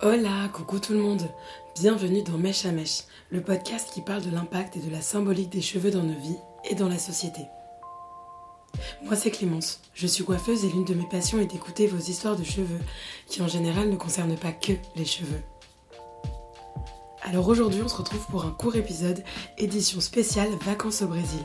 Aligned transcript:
Hola, 0.00 0.48
coucou 0.52 0.78
tout 0.78 0.92
le 0.92 1.00
monde. 1.00 1.28
Bienvenue 1.74 2.22
dans 2.22 2.38
Mèche 2.38 2.64
à 2.66 2.70
Mèche, 2.70 3.02
le 3.30 3.40
podcast 3.40 3.90
qui 3.92 4.00
parle 4.00 4.22
de 4.22 4.30
l'impact 4.30 4.76
et 4.76 4.80
de 4.80 4.92
la 4.92 5.00
symbolique 5.00 5.50
des 5.50 5.60
cheveux 5.60 5.90
dans 5.90 6.04
nos 6.04 6.16
vies 6.16 6.38
et 6.70 6.76
dans 6.76 6.88
la 6.88 6.98
société. 6.98 7.40
Moi 9.02 9.16
c'est 9.16 9.32
Clémence, 9.32 9.80
je 9.94 10.06
suis 10.06 10.22
coiffeuse 10.22 10.64
et 10.64 10.68
l'une 10.68 10.84
de 10.84 10.94
mes 10.94 11.08
passions 11.08 11.40
est 11.40 11.50
d'écouter 11.50 11.88
vos 11.88 11.98
histoires 11.98 12.36
de 12.36 12.44
cheveux, 12.44 12.78
qui 13.26 13.42
en 13.42 13.48
général 13.48 13.90
ne 13.90 13.96
concernent 13.96 14.36
pas 14.36 14.52
que 14.52 14.74
les 14.94 15.04
cheveux. 15.04 15.42
Alors 17.22 17.48
aujourd'hui 17.48 17.82
on 17.82 17.88
se 17.88 17.96
retrouve 17.96 18.24
pour 18.26 18.44
un 18.44 18.52
court 18.52 18.76
épisode, 18.76 19.24
édition 19.56 20.00
spéciale 20.00 20.50
Vacances 20.64 21.02
au 21.02 21.08
Brésil. 21.08 21.42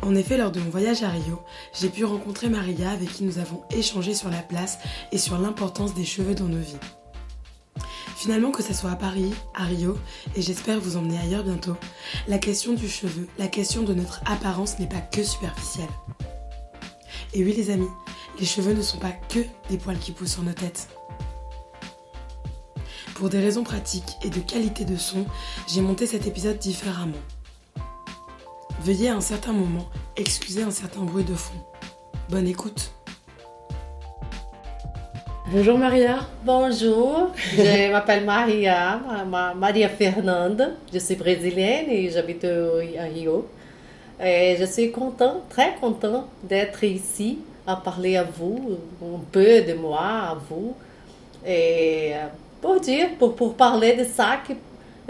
En 0.00 0.14
effet, 0.14 0.38
lors 0.38 0.50
de 0.50 0.60
mon 0.60 0.70
voyage 0.70 1.02
à 1.02 1.10
Rio, 1.10 1.42
j'ai 1.78 1.90
pu 1.90 2.06
rencontrer 2.06 2.48
Maria 2.48 2.90
avec 2.90 3.12
qui 3.12 3.22
nous 3.22 3.38
avons 3.38 3.64
échangé 3.68 4.14
sur 4.14 4.30
la 4.30 4.40
place 4.40 4.78
et 5.12 5.18
sur 5.18 5.38
l'importance 5.38 5.92
des 5.92 6.06
cheveux 6.06 6.34
dans 6.34 6.46
nos 6.46 6.58
vies. 6.58 6.78
Finalement, 8.24 8.52
que 8.52 8.62
ce 8.62 8.72
soit 8.72 8.90
à 8.90 8.96
Paris, 8.96 9.34
à 9.52 9.64
Rio, 9.64 9.98
et 10.34 10.40
j'espère 10.40 10.80
vous 10.80 10.96
emmener 10.96 11.18
ailleurs 11.18 11.44
bientôt, 11.44 11.76
la 12.26 12.38
question 12.38 12.72
du 12.72 12.88
cheveu, 12.88 13.28
la 13.36 13.48
question 13.48 13.82
de 13.82 13.92
notre 13.92 14.22
apparence 14.24 14.78
n'est 14.78 14.88
pas 14.88 15.02
que 15.02 15.22
superficielle. 15.22 15.90
Et 17.34 17.44
oui 17.44 17.52
les 17.52 17.68
amis, 17.68 17.90
les 18.40 18.46
cheveux 18.46 18.72
ne 18.72 18.80
sont 18.80 18.96
pas 18.96 19.10
que 19.10 19.40
des 19.68 19.76
poils 19.76 19.98
qui 19.98 20.12
poussent 20.12 20.32
sur 20.32 20.42
nos 20.42 20.54
têtes. 20.54 20.88
Pour 23.14 23.28
des 23.28 23.40
raisons 23.40 23.62
pratiques 23.62 24.16
et 24.22 24.30
de 24.30 24.40
qualité 24.40 24.86
de 24.86 24.96
son, 24.96 25.26
j'ai 25.68 25.82
monté 25.82 26.06
cet 26.06 26.26
épisode 26.26 26.58
différemment. 26.58 27.20
Veuillez 28.80 29.10
à 29.10 29.16
un 29.16 29.20
certain 29.20 29.52
moment 29.52 29.90
excuser 30.16 30.62
un 30.62 30.70
certain 30.70 31.02
bruit 31.02 31.24
de 31.24 31.34
fond. 31.34 31.62
Bonne 32.30 32.48
écoute. 32.48 32.94
Bonjour 35.46 35.76
Maria. 35.76 36.20
Bonjour, 36.42 37.30
je 37.36 37.90
m'appelle 37.92 38.24
Maria, 38.24 38.98
Maria 39.54 39.90
Fernanda. 39.90 40.68
Je 40.90 40.98
suis 40.98 41.16
brésilienne 41.16 41.90
et 41.90 42.08
j'habite 42.08 42.46
à 42.46 43.02
Rio. 43.04 43.46
Et 44.24 44.56
je 44.58 44.64
suis 44.64 44.90
contente, 44.90 45.46
très 45.50 45.74
contente 45.78 46.28
d'être 46.42 46.82
ici 46.82 47.40
à 47.66 47.76
parler 47.76 48.16
à 48.16 48.24
vous, 48.24 48.78
un 49.02 49.20
peu 49.30 49.60
de 49.60 49.74
moi 49.74 50.00
à 50.00 50.38
vous. 50.48 50.74
Et 51.46 52.12
pour 52.62 52.80
dire, 52.80 53.08
pour, 53.18 53.36
pour 53.36 53.54
parler 53.54 53.96
de 53.96 54.04
ça, 54.04 54.38
que 54.48 54.54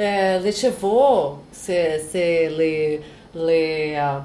euh, 0.02 0.40
les 0.40 0.52
chevaux, 0.52 1.38
c'est 1.52 2.00
les, 2.58 3.00
les, 3.36 3.94
euh, 3.96 4.18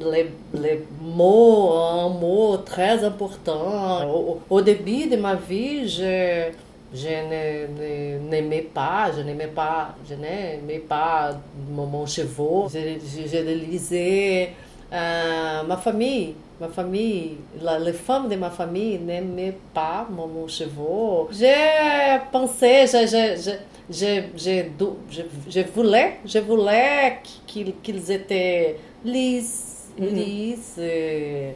les, 0.00 0.30
les, 0.54 0.84
mots, 1.00 1.72
un 1.72 2.08
mot 2.08 2.56
très 2.58 3.02
important. 3.04 4.08
Au, 4.08 4.40
au 4.48 4.60
début 4.60 5.06
de 5.06 5.16
ma 5.16 5.34
vie, 5.34 5.88
je, 5.88 6.50
je 6.94 8.28
n'aimais 8.28 8.68
pas, 8.72 9.10
je 9.16 9.22
n'aimais 9.22 9.48
pas, 9.48 9.94
je 10.08 10.14
n'aimais 10.14 10.78
pas 10.78 11.36
mon, 11.70 12.06
cheveu. 12.06 12.68
Je, 12.72 12.98
je, 13.00 13.28
je 13.28 13.38
lisais 13.70 14.50
euh, 14.92 15.62
ma 15.64 15.76
famille, 15.76 16.34
ma 16.60 16.68
famille, 16.68 17.38
la, 17.60 17.78
les 17.78 17.92
femmes 17.92 18.28
de 18.28 18.36
ma 18.36 18.50
famille 18.50 18.98
n'aimaient 18.98 19.58
pas 19.74 20.06
mon, 20.10 20.26
mon 20.26 20.48
cheveu. 20.48 21.26
J'ai 21.32 22.20
pensé, 22.30 22.84
je, 22.86 23.06
je, 23.06 23.50
je, 23.90 24.22
je, 24.36 24.62
je, 25.10 25.22
je, 25.48 25.60
voulais, 25.74 26.18
je 26.24 26.38
voulais 26.38 27.18
qu'ils 27.46 27.74
qu'ils 27.82 28.10
étaient 28.10 28.76
lisses 29.04 29.75
lisses. 29.98 30.76
Euh, 30.78 31.52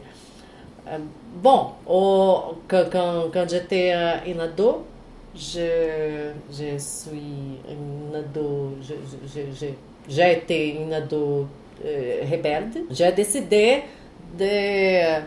bon, 1.41 1.67
au, 1.87 2.55
quand, 2.67 3.29
quand, 3.31 3.49
j'étais 3.49 3.93
une 4.27 4.39
ado, 4.41 4.85
je, 5.35 6.31
je 6.51 6.77
suis 6.77 7.59
une 7.69 8.15
ado, 8.15 8.73
j'ai 10.07 10.31
été 10.33 10.75
une 10.75 10.93
ado 10.93 11.47
euh, 11.85 12.21
rebelde. 12.29 12.85
J'ai 12.89 13.11
décidé 13.11 13.83
de 14.37 15.21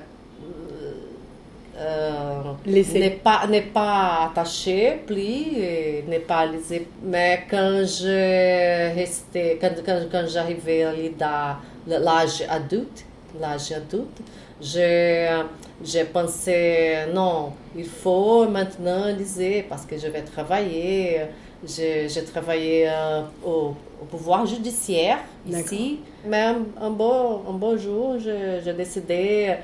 euh, 1.76 2.42
ne 2.66 3.08
pas 3.18 3.46
ne 3.48 3.60
pas 3.72 4.30
attacher 4.30 5.00
plus 5.04 6.04
ne 6.08 6.18
pas 6.20 6.46
liser 6.46 6.86
mais 7.02 7.40
quand 7.50 7.82
je 7.84 8.94
restais 8.94 9.58
quand 9.60 9.74
quand, 9.84 10.02
quand 10.10 10.24
j'arrivais 10.28 11.12
da 11.18 11.58
l'âge 11.86 12.44
adulte 12.48 13.04
l'âge 13.40 13.72
adulte. 13.72 14.20
Je 14.60 15.42
j'ai 15.84 16.04
pensé 16.04 17.06
non 17.12 17.52
il 17.76 17.86
faut 17.86 18.46
maintenant 18.48 19.06
liser 19.06 19.64
parce 19.68 19.84
que 19.84 19.96
je 19.98 20.06
vais 20.08 20.22
travailler. 20.22 21.20
J'ai 21.66 22.24
travaillé 22.30 22.86
euh, 22.88 23.22
au, 23.44 23.74
au, 24.00 24.04
pouvoir 24.10 24.44
judiciaire 24.46 25.18
ici. 25.48 26.00
Même 26.26 26.66
un 26.80 26.90
beau 26.90 27.42
un 27.48 27.52
beau 27.52 27.76
jour 27.76 28.16
j'ai 28.18 28.72
décidé 28.74 29.54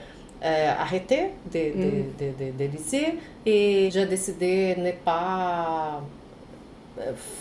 euh, 0.43 0.73
arrêter 0.79 1.33
de, 1.53 1.59
de, 1.59 1.87
mm. 1.87 2.05
de, 2.19 2.45
de, 2.45 2.59
de, 2.59 2.73
lycée 2.73 3.19
et 3.45 3.91
j'ai 3.93 4.07
décidé 4.07 4.75
de 4.75 4.81
ne 4.81 4.93
pas 4.93 6.01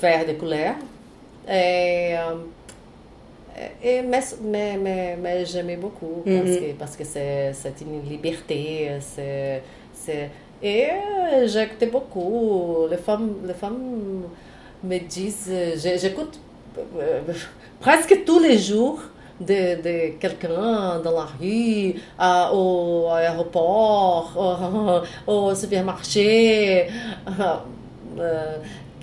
faire 0.01 0.25
de 0.27 0.33
couleur. 0.33 0.75
Et, 1.49 2.15
et, 3.83 4.01
mais 4.01 4.21
mais, 4.43 4.77
mais, 4.77 5.17
mais 5.21 5.45
j'aimais 5.45 5.77
beaucoup 5.77 6.23
mm 6.25 6.31
-hmm. 6.31 6.41
parce 6.41 6.57
que, 6.57 6.71
parce 6.81 6.95
que 6.95 7.03
c'est 7.61 7.81
une 7.81 8.01
liberté. 8.13 8.91
c'est 9.01 10.29
et 10.61 10.87
j'écoutais 11.45 11.87
beaucoup. 11.87 12.87
Les 12.89 12.97
femmes, 12.97 13.29
les 13.45 13.53
femmes 13.53 14.23
me 14.83 14.97
disent, 14.99 15.51
j'écoute 16.01 16.39
presque 17.79 18.23
tous 18.25 18.39
les 18.39 18.57
jours 18.57 18.99
de, 19.39 19.81
de 19.81 20.19
quelqu'un 20.19 20.99
dans 20.99 21.11
la 21.11 21.27
rue, 21.39 21.95
uh, 22.19 22.53
au 22.53 23.07
aéroport, 23.11 25.03
au, 25.27 25.31
au 25.33 25.55
supermarché, 25.55 26.87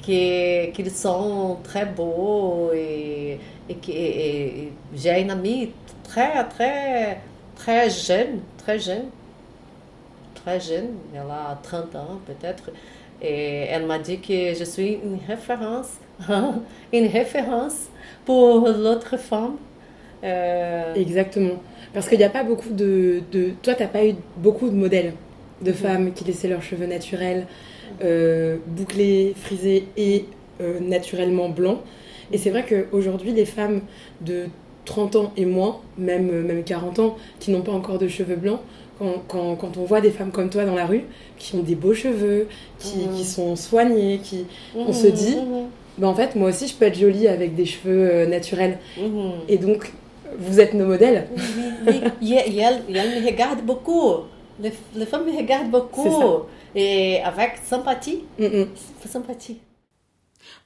uh, 0.09 0.71
que, 0.71 0.71
qu'ils 0.73 0.91
sont 0.91 1.59
très 1.65 1.87
beaux 1.87 2.71
et, 2.75 3.39
et, 3.69 3.75
que, 3.75 3.93
j'ai 4.95 5.21
une 5.21 5.31
amie 5.31 5.73
très, 6.05 6.45
très, 6.49 7.21
très 7.57 7.91
jeune, 7.91 8.41
très 8.59 8.79
jeune, 8.79 9.07
très 10.35 10.61
jeune, 10.61 10.89
elle 11.15 11.31
a 11.31 11.59
30 11.63 11.95
ans 11.97 12.21
peut-être, 12.27 12.71
et 13.21 13.67
elle 13.71 13.87
m'a 13.87 13.99
dit 13.99 14.21
que 14.21 14.55
je 14.55 14.65
suis 14.65 14.99
une 15.03 15.19
référence, 15.27 15.93
une 16.93 17.07
référence 17.07 17.87
pour 18.25 18.69
l'autre 18.69 19.17
femme. 19.17 19.57
Euh, 20.25 20.95
Exactement. 20.95 21.63
Parce 21.93 22.09
qu'il 22.09 22.19
n'y 22.19 22.25
a 22.25 22.31
pas 22.31 22.43
beaucoup 22.43 22.71
de, 22.71 23.23
de... 23.33 23.51
Toi, 23.63 23.75
tu 23.75 23.83
n'as 23.83 23.89
pas 23.89 24.05
eu 24.05 24.15
beaucoup 24.37 24.69
de 24.69 24.75
modèles 24.75 25.13
de 25.63 25.71
mhm. 25.71 25.77
femmes 25.77 26.13
qui 26.13 26.25
laissaient 26.25 26.49
leurs 26.49 26.63
cheveux 26.63 26.87
naturels, 26.87 27.47
euh, 28.03 28.57
bouclés, 28.67 29.35
frisés 29.37 29.89
et 29.97 30.27
euh, 30.61 30.81
naturellement 30.81 31.49
blancs. 31.49 31.79
Et 32.33 32.39
c'est 32.39 32.51
vrai 32.51 32.65
qu'aujourd'hui, 32.65 33.33
les 33.33 33.45
femmes 33.45 33.81
de 34.21 34.47
30 34.85 35.17
ans 35.17 35.33
et 35.37 35.45
moins, 35.45 35.81
même, 35.99 36.43
même 36.43 36.65
40 36.65 36.99
ans, 36.99 37.17
qui 37.39 37.51
n'ont 37.51 37.63
pas 37.63 37.73
encore 37.73 37.99
de 37.99 38.09
cheveux 38.09 38.37
blancs, 38.37 38.61
quand, 38.99 39.23
quand, 39.29 39.57
quand, 39.57 39.77
on 39.77 39.85
voit 39.85 40.01
des 40.01 40.11
femmes 40.11 40.31
comme 40.31 40.49
toi 40.49 40.65
dans 40.65 40.75
la 40.75 40.87
rue, 40.87 41.05
qui 41.39 41.55
ont 41.55 41.63
des 41.63 41.75
beaux 41.75 41.95
cheveux, 41.95 42.49
qui, 42.79 43.01
qui 43.01 43.07
mhm. 43.07 43.25
sont 43.25 43.57
soignées, 43.57 44.21
qui, 44.23 44.47
on 44.75 44.93
se 44.93 45.07
dit, 45.07 45.37
ben 45.99 46.09
en 46.09 46.15
fait, 46.15 46.35
moi 46.35 46.49
aussi, 46.51 46.67
je 46.67 46.75
peux 46.75 46.87
être 46.87 46.99
jolie 46.99 47.29
avec 47.29 47.55
des 47.55 47.67
cheveux 47.67 48.27
naturels. 48.27 48.79
Mhm. 48.99 49.33
Et 49.49 49.59
donc, 49.59 49.93
vous 50.39 50.61
êtes 50.61 50.75
nos 50.75 50.87
modèles. 50.87 51.29
Oui, 51.87 52.01
oui. 52.21 52.33
Et, 52.33 52.59
elle, 52.59 52.83
me 52.89 53.27
regarde 53.27 53.61
beaucoup. 53.65 54.25
Les, 54.61 54.73
les, 54.95 55.07
femmes 55.07 55.27
me 55.27 55.37
regardent 55.37 55.71
beaucoup. 55.71 56.45
Et 56.75 57.21
avec 57.23 57.59
sympathie. 57.65 58.25
Mm 58.39 58.65
Sympathie. 59.07 59.61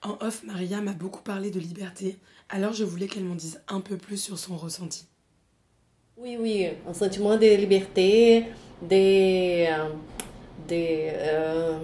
En 0.02 0.16
off, 0.26 0.42
Maria 0.44 0.80
m'a 0.80 0.92
beaucoup 0.92 1.22
parlé 1.22 1.50
de 1.50 1.60
liberté, 1.60 2.18
alors 2.48 2.72
je 2.72 2.84
voulais 2.84 3.06
qu'elle 3.06 3.24
m'en 3.24 3.34
dise 3.34 3.60
un 3.68 3.80
peu 3.80 3.96
plus 3.96 4.16
sur 4.16 4.38
son 4.38 4.56
ressenti. 4.56 5.06
Oui, 6.16 6.36
oui, 6.40 6.68
un 6.88 6.94
sentiment 6.94 7.36
de 7.36 7.54
liberté, 7.54 8.46
de, 8.82 9.70
euh, 9.70 9.88
de 10.68 10.74
euh, 10.74 11.78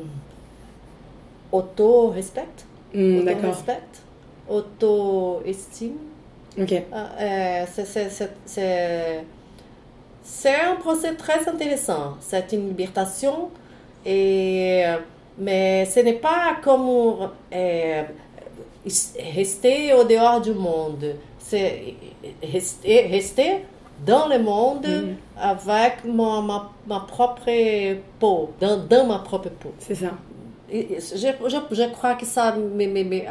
auto-respect. 1.52 2.46
Mm, 2.94 3.24
D'accord. 3.24 3.62
Auto-estime. 4.48 5.96
Ok. 6.58 6.72
Euh, 6.72 7.64
c'est 8.46 9.24
un 10.46 10.76
procès 10.76 11.14
très 11.14 11.48
intéressant. 11.48 12.16
C'est 12.20 12.52
une 12.52 12.68
libération, 12.68 13.50
et, 14.04 14.84
mais 15.38 15.84
ce 15.86 16.00
n'est 16.00 16.14
pas 16.14 16.56
comme 16.62 16.88
euh, 17.54 18.02
rester 19.34 19.92
au 19.94 20.04
dehors 20.04 20.40
du 20.40 20.52
monde. 20.52 21.14
C'est 21.38 21.94
rester, 22.42 23.02
rester 23.06 23.64
dans 24.04 24.28
le 24.28 24.38
monde 24.38 24.86
mm. 24.86 25.40
avec 25.40 26.04
ma, 26.04 26.40
ma, 26.42 26.70
ma, 26.86 27.00
propre 27.00 27.50
peau, 28.18 28.50
dans, 28.60 28.78
dans 28.78 29.06
ma 29.06 29.18
propre 29.20 29.50
peau. 29.50 29.72
C'est 29.78 29.94
ça. 29.94 30.12
je, 30.70 30.78
je, 31.46 31.58
je, 31.70 31.88
crois 31.90 32.14
que 32.14 32.26
ça 32.26 32.54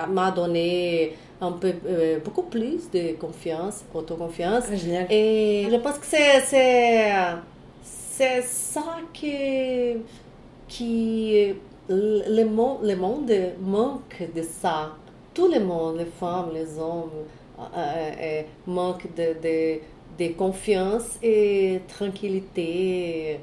m'a 0.09 0.31
donné 0.31 1.13
un 1.41 1.51
peu 1.51 1.73
euh, 1.85 2.19
beaucoup 2.23 2.43
plus 2.43 2.89
de 2.91 3.13
confiance, 3.13 3.83
autoconfiance. 3.93 4.65
Ah. 4.71 5.05
Et 5.09 5.67
je 5.69 5.75
pense 5.77 5.97
que 5.99 6.05
c'est 6.05 6.41
c'est 7.83 8.41
ça 8.43 8.97
qui 9.13 9.97
qui 10.67 11.53
le 11.89 12.43
monde 12.45 12.79
le 12.83 12.95
monde 12.95 13.31
manque 13.61 14.23
de 14.35 14.41
ça. 14.41 14.95
Tout 15.33 15.49
le 15.53 15.59
monde, 15.59 15.97
les 15.97 16.05
femmes, 16.05 16.51
les 16.53 16.79
hommes, 16.79 17.11
euh, 17.59 18.11
euh, 18.21 18.41
manquent 18.67 19.13
de, 19.17 19.35
de, 19.43 19.79
de, 20.17 20.33
confiance 20.33 21.19
et 21.21 21.81
tranquillité. 21.89 23.39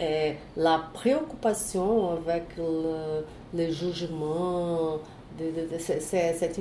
et 0.00 0.34
la 0.56 0.78
préoccupation 0.94 2.12
avec 2.12 2.44
le, 2.56 3.24
le 3.54 3.72
jugement, 3.72 4.98
c'est 5.78 6.60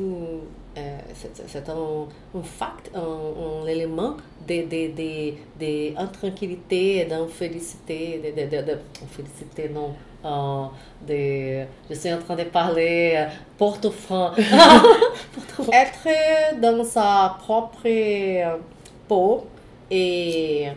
un, 1.69 2.07
un 2.37 2.43
fact, 2.43 2.91
un, 2.93 3.63
un 3.63 3.67
élément 3.67 4.17
de, 4.47 4.61
de, 4.63 4.91
de, 4.93 5.33
de 5.59 7.09
d'infélicité, 7.09 8.21
de, 8.35 8.77
félicité, 9.07 9.69
non, 9.69 9.91
uh, 10.23 10.67
de, 11.07 11.65
je 11.89 11.95
suis 11.95 12.13
en 12.13 12.19
train 12.19 12.35
de 12.35 12.43
parler 12.43 13.25
porte-franc. 13.57 14.31
Être 15.71 16.59
dans 16.61 16.83
sa 16.83 17.35
propre 17.39 17.87
peau 19.07 19.45
et, 19.89 20.67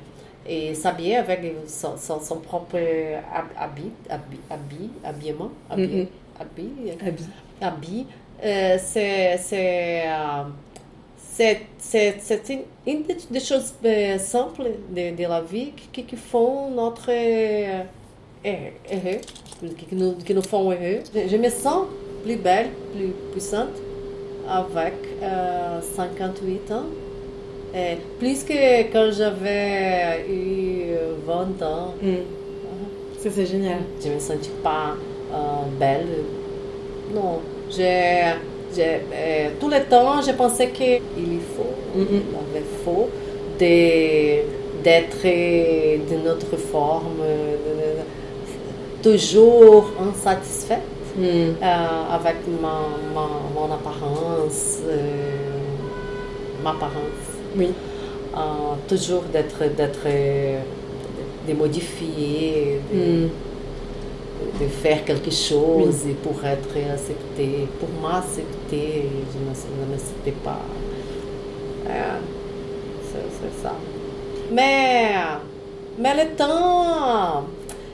et 0.46 0.74
s'habiller 0.74 1.16
avec 1.16 1.40
son, 1.66 1.96
son, 1.96 2.20
son 2.20 2.36
propre 2.40 2.78
habit, 3.56 3.90
habit, 4.08 4.40
habit, 4.50 4.90
habillement, 5.04 5.50
habit, 5.70 5.82
mm 5.82 6.02
-hmm. 6.02 6.06
Habit, 6.40 6.70
habit 7.04 7.28
habits, 7.60 8.06
euh, 8.44 8.76
c'est 8.80 9.36
c'est 11.78 12.50
une, 12.86 13.02
des 13.30 13.40
choses 13.40 13.72
euh, 13.84 14.18
simples 14.18 14.70
de, 14.90 15.14
de, 15.16 15.22
la 15.22 15.40
vie 15.40 15.72
qui, 15.92 16.02
qui 16.04 16.16
font 16.16 16.70
notre 16.70 17.10
euh, 17.10 17.82
heureux, 18.44 19.20
qui 19.76 19.94
nous, 19.94 20.14
qui 20.14 20.34
nous 20.34 20.42
font 20.42 20.70
heureux. 20.70 21.00
Je, 21.14 21.28
je, 21.28 21.36
me 21.36 21.48
sens 21.48 21.86
plus 22.24 22.36
belle, 22.36 22.70
plus 22.94 23.12
puissante 23.32 23.76
avec 24.48 24.94
58 25.96 26.72
ans. 26.72 26.86
Et 27.74 27.98
plus 28.18 28.44
que 28.44 28.90
quand 28.90 29.10
j'avais 29.12 30.24
eu 30.28 30.94
20 31.26 31.62
ans. 31.62 31.94
Mm. 32.02 32.14
Ça, 33.18 33.30
c'est 33.30 33.46
génial. 33.46 33.80
Je 34.02 34.10
me 34.10 34.18
sentais 34.18 34.50
pas 34.62 34.94
belle 35.78 36.06
non, 37.14 37.40
j'ai, 37.70 38.34
euh, 38.78 39.48
tout 39.58 39.68
le 39.68 39.80
temps, 39.88 40.20
je 40.20 40.32
pensais 40.32 40.68
qu'il 40.68 41.40
faut, 41.56 41.74
mm 41.98 42.02
-hmm. 42.02 42.22
il 42.30 42.58
avait 42.58 42.66
faux 42.84 43.08
d'être 44.84 45.24
d'une 46.08 46.26
autre 46.28 46.56
forme, 46.72 47.22
toujours 49.02 49.86
insatisfaite 50.08 50.92
mm. 51.16 51.22
euh, 51.22 52.16
avec 52.18 52.36
ma, 52.62 52.76
ma, 53.14 53.26
mon 53.54 53.68
apparence, 53.78 54.62
euh, 54.86 54.96
ma 56.64 56.70
apparence. 56.70 57.26
Oui. 57.58 57.68
Euh, 58.36 58.74
toujours 58.92 59.24
d'être, 59.32 59.60
d'être, 59.78 60.08
de 61.48 61.52
modifier. 61.62 62.80
De, 62.92 62.98
mm 62.98 63.47
de 64.60 64.66
faire 64.68 65.04
quelque 65.04 65.30
chose 65.30 66.02
oui. 66.06 66.14
pour 66.22 66.44
être 66.44 66.68
accepté, 66.92 67.68
pour 67.78 67.88
m'accepter, 68.02 69.08
je 69.32 69.38
ne 69.38 69.90
m'acceptais 69.90 70.34
pas. 70.44 70.60
É, 71.88 72.20
c'est 73.10 73.62
ça. 73.62 73.72
Mais, 74.52 75.14
mais 75.98 76.14
le 76.14 76.36
temps, 76.36 77.44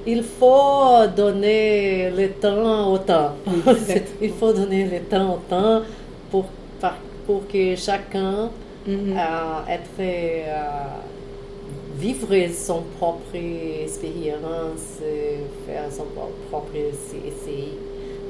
il 0.06 0.22
faut 0.22 1.06
donner 1.16 2.10
le 2.10 2.28
temps 2.32 2.92
au 2.92 2.98
temps. 2.98 3.32
il 4.20 4.32
faut 4.32 4.52
donner 4.52 4.84
le 4.84 5.00
temps 5.00 5.34
au 5.34 5.38
temps 5.48 5.82
pour, 6.30 6.46
pour 7.26 7.46
que 7.48 7.76
chacun 7.76 8.50
mm 8.86 8.92
-hmm. 8.92 9.16
euh, 9.16 9.74
être 9.76 10.00
euh, 10.00 11.13
vivre 11.98 12.34
son 12.52 12.82
propre 12.98 13.34
expérience, 13.34 15.00
faire 15.66 15.92
son 15.92 16.06
propre 16.50 16.74
essai, 16.74 17.70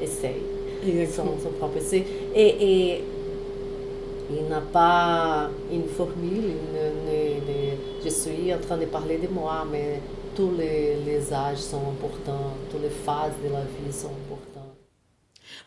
essai 0.03 0.37
son, 1.11 1.39
son, 1.43 1.51
propre 1.59 1.79
essai. 1.79 2.05
Et, 2.35 2.49
et 2.95 3.05
il 4.31 4.49
n'a 4.49 4.61
pas 4.61 5.51
une 5.71 5.87
formule, 5.89 6.45
une, 6.45 6.77
une, 6.77 7.45
une, 7.49 7.79
je 8.05 8.09
suis 8.09 8.53
en 8.53 8.59
train 8.59 8.79
de 8.79 8.87
parler 8.87 9.19
de 9.19 9.29
moi, 9.29 9.67
mais 9.71 10.01
tous 10.35 10.53
les, 10.57 10.97
les 11.05 11.33
âges 11.33 11.59
sont 11.59 11.91
importants, 11.91 12.55
toutes 12.71 12.83
les 12.83 12.91
phases 12.91 13.35
de 13.45 13.51
la 13.51 13.63
vie 13.63 13.93
sont 13.93 14.09
importantes. 14.09 14.63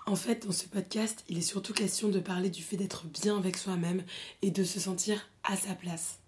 En 0.06 0.16
fait, 0.16 0.46
dans 0.46 0.54
ce 0.54 0.66
podcast, 0.66 1.24
il 1.30 1.38
est 1.38 1.42
surtout 1.42 1.74
question 1.74 2.10
de 2.10 2.20
parler 2.20 2.50
du 2.50 2.62
fait 2.62 2.78
d'être 2.78 3.06
bien 3.06 3.38
avec 3.38 3.58
soi-même 3.58 4.04
et 4.42 4.52
de 4.52 4.64
se 4.64 4.80
sentir 4.80 5.30
à 5.44 5.56
sa 5.56 5.74
place. 5.74 6.20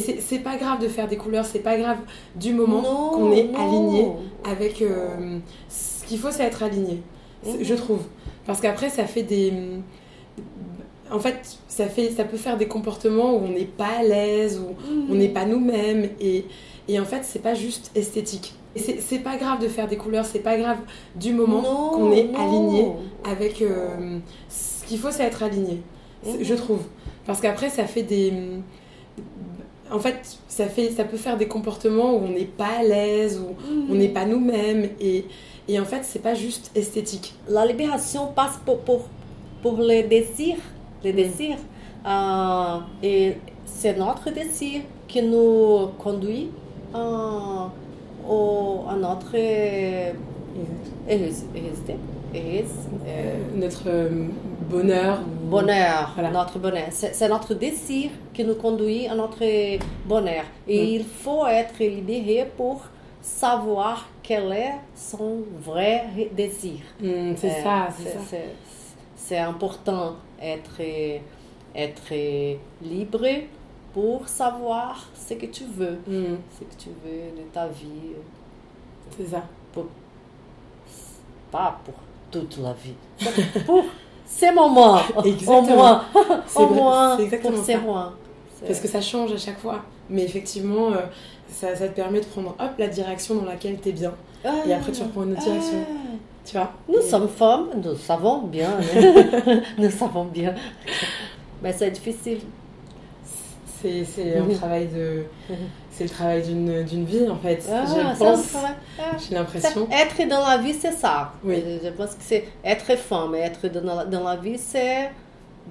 C'est 0.00 0.40
pas 0.40 0.56
grave 0.56 0.80
de 0.80 0.88
faire 0.88 1.06
des 1.06 1.16
couleurs, 1.16 1.44
c'est 1.44 1.60
pas 1.60 1.76
grave 1.76 1.98
du 2.34 2.52
moment 2.52 3.10
qu'on 3.10 3.30
est 3.30 3.44
non. 3.44 3.58
aligné 3.60 4.08
avec. 4.44 4.82
Euh, 4.82 5.38
ce 5.68 6.04
qu'il 6.04 6.18
faut, 6.18 6.32
c'est 6.32 6.42
être 6.42 6.64
aligné, 6.64 7.00
mmh. 7.46 7.50
je 7.62 7.74
trouve. 7.74 8.00
Parce 8.44 8.60
qu'après, 8.60 8.90
ça 8.90 9.04
fait 9.04 9.22
des. 9.22 9.52
En 11.12 11.20
fait, 11.20 11.58
ça, 11.68 11.86
fait, 11.86 12.10
ça 12.10 12.24
peut 12.24 12.36
faire 12.36 12.56
des 12.56 12.66
comportements 12.66 13.34
où 13.34 13.44
on 13.44 13.50
n'est 13.50 13.66
pas 13.66 14.00
à 14.00 14.02
l'aise, 14.02 14.60
où 14.60 14.72
mmh. 14.72 15.12
on 15.12 15.14
n'est 15.14 15.28
pas 15.28 15.44
nous-mêmes. 15.44 16.08
Et, 16.20 16.46
et 16.88 16.98
en 16.98 17.04
fait, 17.04 17.20
c'est 17.22 17.42
pas 17.42 17.54
juste 17.54 17.92
esthétique. 17.94 18.54
C'est 18.74 19.20
pas 19.20 19.36
grave 19.36 19.60
de 19.60 19.68
faire 19.68 19.86
des 19.86 19.96
couleurs, 19.96 20.24
c'est 20.24 20.40
pas 20.40 20.56
grave 20.56 20.78
du 21.14 21.32
moment 21.32 21.90
qu'on 21.90 22.10
est 22.10 22.34
aligné 22.34 22.88
avec. 23.30 23.62
Euh, 23.62 24.18
ce 24.48 24.84
qu'il 24.86 24.98
faut, 24.98 25.12
c'est 25.12 25.22
être 25.22 25.44
aligné, 25.44 25.82
mmh. 26.26 26.30
je 26.42 26.54
trouve. 26.54 26.80
Parce 27.26 27.40
qu'après, 27.40 27.70
ça 27.70 27.84
fait 27.84 28.02
des 28.02 28.32
en 29.90 29.98
fait, 29.98 30.38
ça, 30.48 30.66
fait, 30.66 30.90
ça 30.90 31.04
peut 31.04 31.16
faire 31.16 31.36
des 31.36 31.46
comportements 31.46 32.14
où 32.14 32.24
on 32.24 32.28
n'est 32.28 32.44
pas 32.44 32.78
à 32.80 32.82
l'aise, 32.82 33.40
où 33.40 33.50
mmh. 33.52 33.90
on 33.90 33.94
n'est 33.94 34.08
pas 34.08 34.24
nous-mêmes. 34.24 34.88
Et, 35.00 35.26
et, 35.68 35.78
en 35.78 35.84
fait, 35.84 36.00
c'est 36.02 36.22
pas 36.22 36.34
juste 36.34 36.70
esthétique. 36.74 37.34
La 37.48 37.66
libération 37.66 38.28
passe 38.34 38.58
pour, 38.64 38.80
pour, 38.80 39.08
pour 39.62 39.76
le 39.78 40.08
désir. 40.08 40.56
Le 41.04 41.12
mmh. 41.12 41.16
désir. 41.16 41.56
Euh, 42.06 42.78
et 43.02 43.34
c'est 43.64 43.96
notre 43.96 44.30
désir 44.30 44.82
qui 45.08 45.22
nous 45.22 45.88
conduit 45.98 46.50
à, 46.92 47.70
au, 48.28 48.84
à 48.88 48.96
notre 48.96 49.36
heureusité. 51.10 51.96
Euh, 52.34 53.36
notre 53.54 54.10
bonheur. 54.70 55.20
Bonheur, 55.44 56.12
voilà. 56.14 56.30
notre 56.30 56.58
bonheur. 56.58 56.88
C'est 56.90 57.28
notre 57.28 57.54
désir 57.54 58.10
qui 58.32 58.44
nous 58.44 58.54
conduit 58.54 59.06
à 59.06 59.14
notre 59.14 59.44
bonheur. 60.06 60.44
Et 60.66 60.82
mm. 60.82 60.88
il 60.88 61.04
faut 61.04 61.46
être 61.46 61.78
libéré 61.78 62.50
pour 62.56 62.82
savoir 63.20 64.08
quel 64.22 64.52
est 64.52 64.74
son 64.94 65.42
vrai 65.60 66.06
désir. 66.32 66.80
Mm, 67.00 67.34
c'est 67.36 67.50
euh, 67.50 67.62
ça, 67.62 67.88
c'est 68.28 68.44
C'est 69.16 69.38
important 69.38 70.16
être, 70.40 70.80
être 71.74 72.14
libre 72.82 73.26
pour 73.92 74.28
savoir 74.28 75.08
ce 75.14 75.34
que 75.34 75.46
tu 75.46 75.64
veux, 75.64 75.98
mm. 76.06 76.36
ce 76.58 76.64
que 76.64 76.82
tu 76.82 76.88
veux 76.88 77.42
de 77.42 77.48
ta 77.52 77.68
vie. 77.68 78.16
C'est 79.16 79.26
ça. 79.26 79.42
Pour, 79.72 79.86
pas 81.50 81.78
pour 81.84 81.94
toute 82.30 82.58
la 82.58 82.72
vie. 82.72 82.96
Pour 83.66 83.84
ces 84.26 84.50
moments, 84.52 84.98
au 85.16 85.62
moins, 85.62 86.04
au 86.54 86.66
moins 86.66 87.16
pour 87.16 87.64
ces 87.64 87.76
mois. 87.76 88.12
Parce 88.66 88.80
que 88.80 88.88
ça 88.88 89.00
change 89.00 89.32
à 89.32 89.36
chaque 89.36 89.58
fois. 89.58 89.82
Mais 90.08 90.24
effectivement, 90.24 90.88
euh, 90.88 91.06
ça, 91.48 91.74
ça, 91.74 91.88
te 91.88 91.94
permet 91.94 92.20
de 92.20 92.26
prendre 92.26 92.50
hop, 92.58 92.70
la 92.78 92.88
direction 92.88 93.36
dans 93.36 93.44
laquelle 93.44 93.78
tu 93.80 93.90
es 93.90 93.92
bien. 93.92 94.12
Ah, 94.44 94.52
et 94.66 94.72
après, 94.72 94.92
tu 94.92 95.02
reprends 95.02 95.22
une 95.24 95.32
autre 95.32 95.42
ah, 95.44 95.50
direction. 95.50 95.84
Tu 96.44 96.56
vois? 96.56 96.72
Nous 96.88 96.98
et... 96.98 97.02
sommes 97.02 97.28
femmes, 97.28 97.68
nous 97.82 97.96
savons 97.96 98.42
bien. 98.42 98.70
nous 99.78 99.90
savons 99.90 100.24
bien. 100.24 100.54
Mais 101.62 101.72
c'est 101.72 101.90
difficile. 101.90 102.40
C'est 103.82 104.38
un 104.38 104.54
travail 104.54 104.88
de 104.88 105.24
c'est 105.94 106.04
le 106.04 106.10
travail 106.10 106.42
d'une 106.42 107.04
vie 107.04 107.28
en 107.28 107.36
fait. 107.36 107.64
Ah, 107.70 107.84
je 107.86 108.18
pense. 108.18 108.56
Ah, 108.98 109.16
J'ai 109.16 109.34
l'impression. 109.34 109.88
Être 109.90 110.28
dans 110.28 110.44
la 110.46 110.58
vie, 110.58 110.74
c'est 110.74 110.92
ça. 110.92 111.32
Oui. 111.44 111.62
Je, 111.64 111.86
je, 111.86 111.92
pense 111.92 112.10
que 112.10 112.22
c'est 112.22 112.44
être 112.64 112.96
femme. 112.98 113.34
Être 113.36 113.68
dans 113.68 113.94
la, 113.94 114.04
dans 114.04 114.24
la 114.24 114.36
vie, 114.36 114.58
c'est 114.58 115.10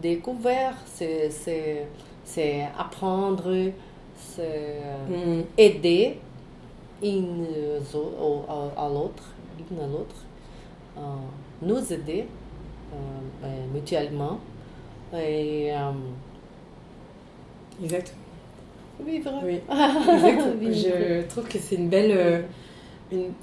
découvrir, 0.01 0.71
c'est 0.85 1.29
apprendre, 2.79 3.53
c'est 4.17 4.79
mm. 5.09 5.41
aider 5.57 6.19
une 7.03 7.45
à 8.77 8.89
l'autre 8.89 9.23
l'une 9.69 9.79
à 9.79 9.87
l'autre, 9.87 10.15
euh, 10.97 11.01
nous 11.61 11.93
aider 11.93 12.25
ben, 13.41 13.49
mutuellement 13.73 14.39
et 15.13 15.71
exactement. 17.83 18.22
Vivre. 19.05 19.31
Oui. 19.43 19.59
Je 20.73 21.23
trouve 21.27 21.47
que 21.47 21.57
c'est 21.59 21.75
une 21.75 21.89
belle 21.89 22.45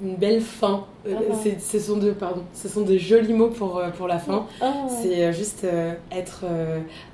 une, 0.01 0.15
belle 0.15 0.41
fin. 0.41 0.85
Euh, 1.07 1.15
ah. 1.31 1.35
ce, 1.59 1.79
sont 1.79 1.97
de, 1.97 2.11
pardon, 2.11 2.43
ce 2.53 2.67
sont 2.67 2.81
des 2.81 2.99
jolis 2.99 3.33
mots 3.33 3.49
pour, 3.49 3.77
euh, 3.77 3.89
pour 3.89 4.07
la 4.07 4.19
fin. 4.19 4.45
Ah. 4.61 4.87
C'est 4.89 5.25
euh, 5.25 5.31
juste 5.31 5.65
être, 6.11 6.45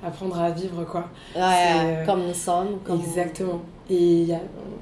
apprendre 0.04 0.40
à 0.40 0.50
vivre, 0.50 0.84
quoi. 0.84 1.08
comme 2.06 2.26
nous 2.26 2.34
sommes. 2.34 2.78
Exactement. 2.92 3.60
Et 3.90 4.28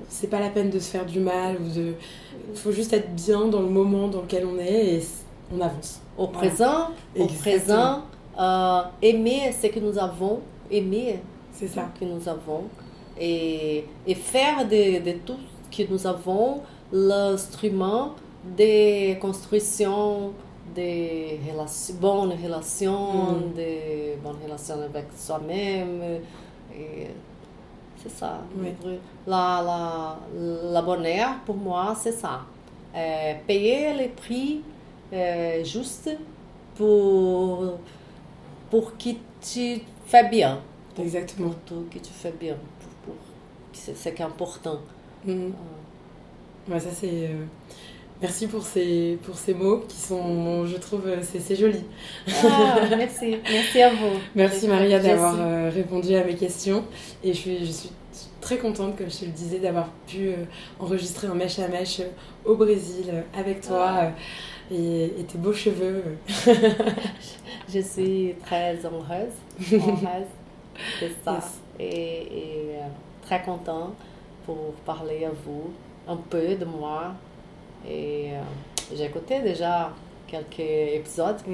c'est 0.08 0.28
pas 0.28 0.40
la 0.40 0.48
peine 0.48 0.70
de 0.70 0.78
se 0.78 0.90
faire 0.90 1.06
du 1.06 1.20
mal. 1.20 1.56
ou 1.56 1.75
de 1.75 1.92
Il 2.50 2.58
faut 2.58 2.72
juste 2.72 2.92
être 2.92 3.14
bien 3.14 3.46
dans 3.46 3.60
le 3.60 3.68
moment 3.68 4.08
dans 4.08 4.22
lequel 4.22 4.46
on 4.46 4.58
est 4.58 4.94
et 4.94 5.02
on 5.54 5.60
avance. 5.60 6.00
Au 6.18 6.28
présent, 6.28 6.88
au 7.18 7.26
présent 7.26 8.02
aimer 9.02 9.52
ce 9.60 9.68
que 9.68 9.80
nous 9.80 9.98
avons, 9.98 10.40
aimer 10.70 11.20
c'est 11.52 11.68
ça. 11.68 11.88
que 11.98 12.04
nous 12.04 12.28
avons 12.28 12.64
et, 13.18 13.85
et 14.06 14.14
faire 14.14 14.66
de, 14.66 15.00
de 15.04 15.12
tout 15.25 15.37
ce 15.70 15.76
que 15.82 15.90
nous 15.90 16.06
avons 16.06 16.62
l'instrument 16.92 18.14
de 18.56 19.14
construction 19.18 20.32
de 20.75 21.50
relations, 21.50 21.94
bonnes 22.00 22.35
relations, 22.42 23.32
mm. 23.32 23.54
de 23.56 24.23
bonnes 24.23 24.37
relations 24.44 24.75
avec 24.82 25.06
soi-même. 25.16 26.20
C'est 28.02 28.11
ça. 28.11 28.40
La, 29.26 29.62
la, 29.64 30.18
la 30.70 30.82
bonheur, 30.82 31.30
pour 31.44 31.56
moi, 31.56 31.94
c'est 31.99 32.12
ça. 32.12 32.40
Euh, 32.94 33.35
payer 33.46 33.94
les 33.94 34.08
prix 34.08 34.62
euh, 35.12 35.64
justes 35.64 36.16
pour, 36.76 37.78
pour 38.70 38.96
que 38.96 39.11
tu 39.40 39.80
fais 40.06 40.28
bien. 40.28 40.61
Exactement. 40.98 41.50
Pour 41.50 41.58
tout 41.60 41.86
que 41.90 41.98
tu 41.98 42.12
fais 42.12 42.32
bien. 42.32 42.56
Pour, 42.80 43.14
pour, 43.14 43.14
c'est 43.72 43.96
ce 43.96 44.08
qui 44.08 44.22
est 44.22 44.24
important. 44.24 44.80
Mm. 45.24 45.30
Euh, 45.30 45.48
Ouais, 46.68 46.80
ça 46.80 46.88
c'est. 46.92 47.08
Euh, 47.08 47.44
merci 48.20 48.48
pour 48.48 48.64
ces, 48.64 49.18
pour 49.22 49.36
ces 49.36 49.54
mots 49.54 49.84
qui 49.88 49.96
sont, 49.96 50.66
je 50.66 50.76
trouve, 50.76 51.06
euh, 51.06 51.20
c'est 51.22 51.54
joli. 51.54 51.84
Ah, 52.28 52.80
merci, 52.96 53.36
merci 53.48 53.82
à 53.82 53.90
vous. 53.90 54.18
Merci 54.34 54.66
Maria 54.66 54.98
d'avoir 54.98 55.36
euh, 55.38 55.70
répondu 55.72 56.14
à 56.16 56.24
mes 56.24 56.34
questions. 56.34 56.84
Et 57.22 57.32
je 57.32 57.38
suis, 57.38 57.58
je 57.64 57.70
suis 57.70 57.90
très 58.40 58.58
contente, 58.58 58.96
comme 58.96 59.08
je 59.08 59.18
te 59.18 59.24
le 59.26 59.30
disais, 59.30 59.60
d'avoir 59.60 59.88
pu 60.08 60.30
enregistrer 60.80 61.28
un 61.28 61.34
mèche 61.34 61.60
à 61.60 61.68
mèche 61.68 62.00
au 62.44 62.56
Brésil 62.56 63.24
avec 63.38 63.60
toi 63.60 63.86
ah. 63.88 64.12
et, 64.72 65.10
tes 65.28 65.38
beaux 65.38 65.52
cheveux. 65.52 66.02
je 67.72 67.80
suis 67.80 68.34
très 68.44 68.74
heureuse, 68.84 69.34
heureuse 69.72 70.26
de 71.02 71.09
ça. 71.25 71.38
Et, 71.78 71.87
et 71.87 72.78
très 73.23 73.42
contente 73.42 73.95
pour 74.45 74.73
parler 74.85 75.25
à 75.25 75.30
vous 75.30 75.73
un 76.09 76.16
peu 76.16 76.54
de 76.54 76.64
moi. 76.64 77.14
Et 77.87 78.30
euh, 78.33 78.40
j'ai 78.95 79.04
écouté 79.04 79.40
déjà 79.42 79.92
quelques 80.26 80.61
épisodes 80.61 81.40
mm. 81.47 81.52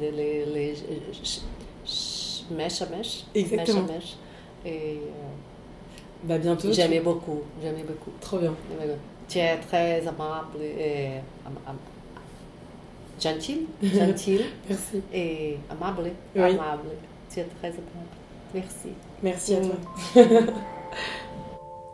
de, 0.00 0.16
les, 0.16 0.44
les 0.46 0.74
mèche 2.50 2.82
à 2.82 2.86
mèche. 2.86 3.24
Exactement. 3.34 3.82
Mèche 3.82 3.90
à 3.90 3.92
mèche. 3.92 4.16
Et 4.64 4.98
euh, 4.98 6.24
bah 6.24 6.38
bientôt. 6.38 6.72
J'aimais 6.72 7.00
beaucoup. 7.00 7.42
J'aimais 7.62 7.84
beaucoup. 7.84 8.10
Trop 8.20 8.38
bien. 8.38 8.54
Tu 9.28 9.38
es 9.38 9.58
très 9.58 10.06
amable 10.06 10.62
et 10.62 11.20
gentil, 13.20 13.66
gentil. 13.82 14.40
Merci. 14.68 15.02
Et 15.12 15.58
amable, 15.70 16.12
amable. 16.34 16.90
Tu 17.30 17.40
es 17.40 17.44
très 17.60 17.68
amable. 17.68 18.17
Merci. 18.54 18.94
Merci 19.22 19.56
à 19.56 19.60
toi. 19.60 19.74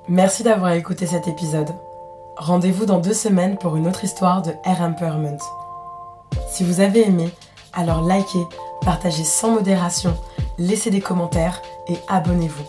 Merci 0.09 0.43
d'avoir 0.43 0.73
écouté 0.73 1.07
cet 1.07 1.29
épisode. 1.29 1.73
Rendez-vous 2.37 2.85
dans 2.85 2.99
deux 2.99 3.15
semaines 3.15 3.57
pour 3.57 3.77
une 3.77 3.87
autre 3.87 4.03
histoire 4.05 4.43
de 4.43 4.51
Air 4.65 4.83
Empowerment. 4.83 5.39
Si 6.49 6.65
vous 6.65 6.81
avez 6.81 7.07
aimé, 7.07 7.31
alors 7.73 8.07
likez, 8.07 8.45
partagez 8.83 9.25
sans 9.25 9.53
modération, 9.53 10.15
laissez 10.59 10.91
des 10.91 11.01
commentaires 11.01 11.63
et 11.89 11.97
abonnez-vous. 12.09 12.65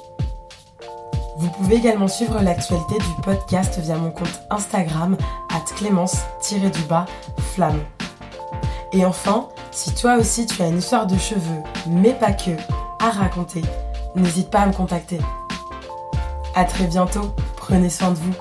Vous 1.37 1.49
pouvez 1.49 1.75
également 1.75 2.07
suivre 2.07 2.41
l'actualité 2.41 2.95
du 2.95 3.21
podcast 3.21 3.77
via 3.79 3.97
mon 3.97 4.11
compte 4.11 4.39
Instagram 4.49 5.17
at 5.53 5.65
clémence-flamme. 5.75 7.83
Et 8.93 9.05
enfin, 9.05 9.49
si 9.71 9.93
toi 9.93 10.15
aussi 10.15 10.45
tu 10.45 10.61
as 10.61 10.67
une 10.67 10.77
histoire 10.77 11.05
de 11.05 11.17
cheveux, 11.17 11.61
mais 11.87 12.13
pas 12.13 12.31
que, 12.31 12.51
à 13.05 13.11
raconter, 13.11 13.61
n'hésite 14.15 14.49
pas 14.49 14.61
à 14.61 14.65
me 14.65 14.73
contacter. 14.73 15.19
A 16.55 16.65
très 16.65 16.87
bientôt, 16.87 17.35
prenez 17.55 17.89
soin 17.89 18.09
de 18.09 18.15
vous. 18.15 18.33